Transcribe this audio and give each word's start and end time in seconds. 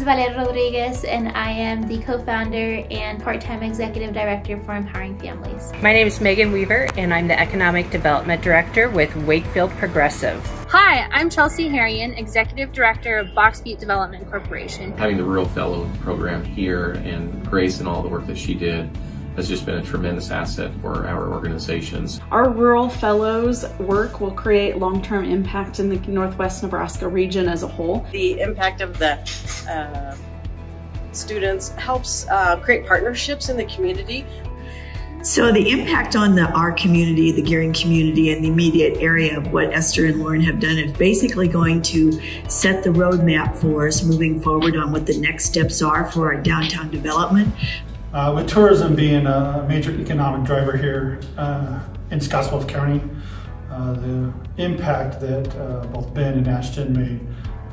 is 0.00 0.04
Valeria 0.06 0.34
Rodriguez 0.34 1.04
and 1.04 1.28
I 1.28 1.50
am 1.50 1.86
the 1.86 1.98
co-founder 1.98 2.86
and 2.90 3.22
part-time 3.22 3.62
executive 3.62 4.14
director 4.14 4.58
for 4.62 4.74
Empowering 4.74 5.18
Families. 5.18 5.72
My 5.82 5.92
name 5.92 6.06
is 6.06 6.22
Megan 6.22 6.52
Weaver 6.52 6.88
and 6.96 7.12
I'm 7.12 7.28
the 7.28 7.38
Economic 7.38 7.90
Development 7.90 8.40
Director 8.40 8.88
with 8.88 9.14
Wakefield 9.26 9.70
Progressive. 9.72 10.42
Hi, 10.68 11.06
I'm 11.12 11.28
Chelsea 11.28 11.68
Harrion, 11.68 12.14
Executive 12.14 12.72
Director 12.72 13.18
of 13.18 13.34
Box 13.34 13.60
Butte 13.60 13.78
Development 13.78 14.26
Corporation. 14.30 14.96
Having 14.96 15.18
the 15.18 15.24
Rural 15.24 15.44
Fellow 15.44 15.90
program 16.00 16.44
here 16.44 16.92
and 16.92 17.46
Grace 17.46 17.78
and 17.78 17.86
all 17.88 18.02
the 18.02 18.08
work 18.08 18.26
that 18.26 18.38
she 18.38 18.54
did 18.54 18.88
has 19.40 19.48
just 19.48 19.64
been 19.64 19.78
a 19.78 19.82
tremendous 19.82 20.30
asset 20.30 20.70
for 20.82 21.06
our 21.06 21.32
organizations. 21.32 22.20
Our 22.30 22.50
Rural 22.50 22.90
Fellows 22.90 23.64
work 23.78 24.20
will 24.20 24.32
create 24.32 24.76
long-term 24.76 25.24
impact 25.24 25.80
in 25.80 25.88
the 25.88 25.96
Northwest 26.10 26.62
Nebraska 26.62 27.08
region 27.08 27.48
as 27.48 27.62
a 27.62 27.66
whole. 27.66 28.06
The 28.12 28.38
impact 28.38 28.82
of 28.82 28.98
the 28.98 29.12
uh, 29.66 30.14
students 31.12 31.70
helps 31.70 32.28
uh, 32.28 32.60
create 32.60 32.86
partnerships 32.86 33.48
in 33.48 33.56
the 33.56 33.64
community. 33.64 34.26
So 35.22 35.52
the 35.52 35.70
impact 35.70 36.16
on 36.16 36.34
the 36.34 36.50
our 36.50 36.72
community, 36.72 37.32
the 37.32 37.42
Gering 37.42 37.78
community, 37.78 38.32
and 38.32 38.44
the 38.44 38.48
immediate 38.48 38.98
area 38.98 39.38
of 39.38 39.52
what 39.52 39.72
Esther 39.72 40.06
and 40.06 40.18
Lauren 40.18 40.40
have 40.42 40.60
done 40.60 40.78
is 40.78 40.92
basically 40.92 41.48
going 41.48 41.80
to 41.82 42.12
set 42.48 42.84
the 42.84 42.90
roadmap 42.90 43.56
for 43.56 43.86
us 43.86 44.02
moving 44.02 44.40
forward 44.40 44.76
on 44.76 44.92
what 44.92 45.06
the 45.06 45.18
next 45.18 45.46
steps 45.46 45.80
are 45.82 46.10
for 46.10 46.32
our 46.34 46.40
downtown 46.40 46.90
development. 46.90 47.54
Uh, 48.12 48.32
with 48.34 48.48
tourism 48.48 48.96
being 48.96 49.26
a 49.26 49.64
major 49.68 49.92
economic 49.92 50.44
driver 50.44 50.76
here 50.76 51.20
uh, 51.36 51.80
in 52.10 52.20
Scotts 52.20 52.48
Bluff 52.48 52.66
County, 52.66 53.00
uh, 53.70 53.92
the 53.92 54.32
impact 54.56 55.20
that 55.20 55.54
uh, 55.56 55.86
both 55.86 56.12
Ben 56.12 56.34
and 56.34 56.48
Ashton 56.48 56.92
made 56.92 57.20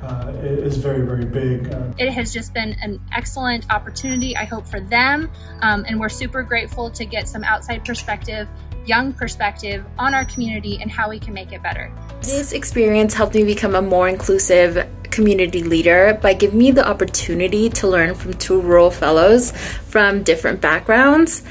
uh, 0.04 0.32
is 0.44 0.78
very, 0.78 1.04
very 1.04 1.26
big. 1.26 1.74
Uh, 1.74 1.92
it 1.98 2.12
has 2.12 2.32
just 2.32 2.54
been 2.54 2.76
an 2.84 3.02
excellent 3.12 3.68
opportunity, 3.72 4.38
I 4.38 4.46
hope, 4.46 4.68
for 4.68 4.80
them, 4.80 5.32
um, 5.62 5.86
and 5.88 6.00
we're 6.00 6.08
super 6.08 6.44
grateful 6.44 6.92
to 6.92 7.04
get 7.04 7.28
some 7.28 7.44
outside 7.44 7.84
perspective 7.84 8.48
young 8.88 9.14
perspective 9.14 9.86
on 9.98 10.14
our 10.14 10.26
community 10.26 10.80
and 10.82 10.90
how 10.90 11.10
we 11.10 11.20
can 11.20 11.34
make 11.34 11.52
it 11.52 11.62
better. 11.62 11.92
This 12.22 12.54
experience 12.54 13.14
helped 13.14 13.36
me 13.36 13.44
become 13.44 13.76
a 13.76 13.82
more 13.82 14.08
inclusive 14.08 14.88
community 15.18 15.64
leader 15.64 16.20
by 16.22 16.32
giving 16.32 16.60
me 16.60 16.70
the 16.70 16.88
opportunity 16.88 17.70
to 17.70 17.88
learn 17.88 18.14
from 18.14 18.32
two 18.36 18.62
rural 18.62 18.92
fellows 18.92 19.50
from 19.90 20.22
different 20.22 20.62
backgrounds 20.62 21.42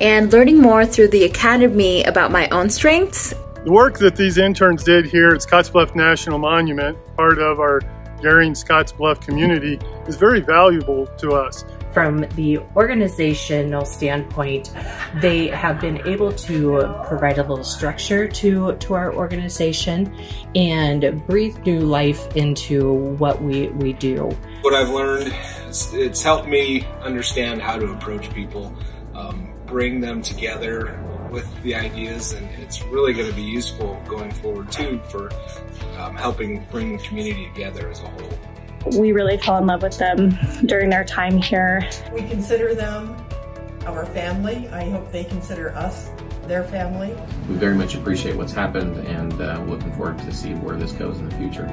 and 0.00 0.32
learning 0.32 0.60
more 0.60 0.86
through 0.86 1.08
the 1.08 1.24
academy 1.24 2.04
about 2.04 2.30
my 2.30 2.48
own 2.50 2.70
strengths. 2.70 3.34
The 3.64 3.72
work 3.72 3.98
that 3.98 4.14
these 4.14 4.38
interns 4.38 4.84
did 4.84 5.06
here 5.06 5.30
at 5.30 5.42
Scotts 5.42 5.68
Bluff 5.68 5.96
National 5.96 6.38
Monument, 6.38 6.96
part 7.16 7.40
of 7.40 7.58
our 7.58 7.80
Gering 8.22 8.52
Scottsbluff 8.52 9.20
community, 9.20 9.80
is 10.06 10.14
very 10.14 10.40
valuable 10.40 11.08
to 11.18 11.32
us 11.32 11.64
from 11.96 12.26
the 12.34 12.58
organizational 12.76 13.86
standpoint, 13.86 14.70
they 15.22 15.48
have 15.48 15.80
been 15.80 16.06
able 16.06 16.30
to 16.30 16.94
provide 17.06 17.38
a 17.38 17.42
little 17.42 17.64
structure 17.64 18.28
to, 18.28 18.76
to 18.76 18.92
our 18.92 19.14
organization 19.14 20.14
and 20.54 21.26
breathe 21.26 21.56
new 21.64 21.80
life 21.80 22.36
into 22.36 22.92
what 23.16 23.40
we, 23.40 23.68
we 23.68 23.94
do. 23.94 24.24
What 24.60 24.74
I've 24.74 24.90
learned, 24.90 25.32
it's 25.68 26.22
helped 26.22 26.46
me 26.46 26.86
understand 27.00 27.62
how 27.62 27.78
to 27.78 27.86
approach 27.94 28.30
people, 28.34 28.76
um, 29.14 29.54
bring 29.64 29.98
them 30.02 30.20
together 30.20 31.00
with 31.30 31.48
the 31.62 31.74
ideas, 31.74 32.34
and 32.34 32.46
it's 32.60 32.82
really 32.82 33.14
going 33.14 33.30
to 33.30 33.34
be 33.34 33.40
useful 33.40 33.98
going 34.06 34.32
forward 34.32 34.70
too 34.70 35.00
for 35.08 35.30
um, 35.96 36.14
helping 36.14 36.62
bring 36.70 36.94
the 36.94 37.02
community 37.04 37.46
together 37.54 37.88
as 37.88 38.00
a 38.00 38.06
whole 38.06 38.38
we 38.98 39.12
really 39.12 39.38
fell 39.38 39.58
in 39.58 39.66
love 39.66 39.82
with 39.82 39.98
them 39.98 40.38
during 40.66 40.90
their 40.90 41.04
time 41.04 41.38
here. 41.38 41.88
We 42.12 42.22
consider 42.22 42.74
them 42.74 43.16
our 43.86 44.06
family. 44.06 44.68
I 44.68 44.88
hope 44.90 45.10
they 45.12 45.24
consider 45.24 45.70
us 45.76 46.10
their 46.46 46.64
family. 46.64 47.16
We 47.48 47.56
very 47.56 47.74
much 47.74 47.94
appreciate 47.94 48.36
what's 48.36 48.52
happened 48.52 49.06
and 49.06 49.32
uh, 49.40 49.62
looking 49.66 49.92
forward 49.92 50.18
to 50.18 50.32
see 50.32 50.54
where 50.54 50.76
this 50.76 50.92
goes 50.92 51.18
in 51.18 51.28
the 51.28 51.36
future. 51.36 51.66